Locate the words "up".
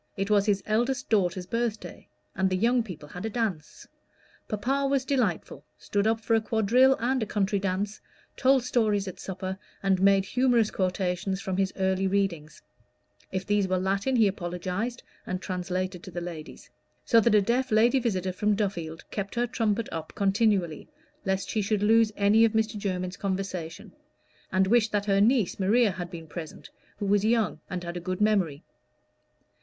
6.07-6.21, 19.91-20.13